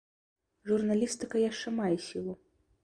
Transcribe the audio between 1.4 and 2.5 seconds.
яшчэ мае сілу.